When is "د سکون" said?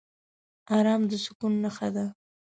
1.09-1.53